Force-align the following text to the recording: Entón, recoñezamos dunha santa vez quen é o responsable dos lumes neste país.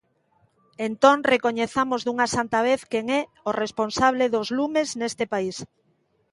Entón, 0.87 1.17
recoñezamos 1.33 2.01
dunha 2.03 2.27
santa 2.35 2.59
vez 2.67 2.79
quen 2.91 3.05
é 3.19 3.21
o 3.49 3.51
responsable 3.63 4.25
dos 4.35 4.47
lumes 4.57 4.87
neste 4.99 5.23
país. 5.33 5.57